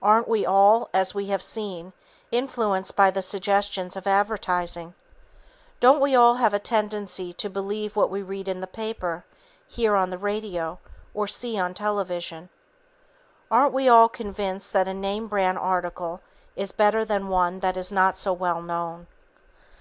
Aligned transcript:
Aren't 0.00 0.28
we 0.28 0.46
all, 0.46 0.88
as 0.94 1.16
we 1.16 1.26
have 1.34 1.42
seen, 1.42 1.94
influenced 2.30 2.94
by 2.94 3.10
the 3.10 3.22
suggestions 3.22 3.96
of 3.96 4.06
advertising? 4.06 4.94
Don't 5.80 6.00
we 6.00 6.14
all 6.14 6.34
have 6.36 6.54
a 6.54 6.60
tendency 6.60 7.32
to 7.32 7.50
believe 7.50 7.96
what 7.96 8.08
we 8.08 8.22
read 8.22 8.46
in 8.46 8.60
the 8.60 8.68
paper, 8.68 9.24
hear 9.66 9.96
on 9.96 10.10
the 10.10 10.16
radio 10.16 10.78
or 11.12 11.26
see 11.26 11.58
on 11.58 11.74
television? 11.74 12.50
Aren't 13.50 13.74
we 13.74 13.88
all 13.88 14.08
convinced 14.08 14.72
that 14.74 14.86
a 14.86 14.94
name 14.94 15.26
brand 15.26 15.58
article 15.58 16.20
is 16.54 16.70
better 16.70 17.04
than 17.04 17.26
one 17.26 17.58
that 17.58 17.76
is 17.76 17.90
not 17.90 18.16
so 18.16 18.32
well 18.32 18.62
known? 18.62 19.08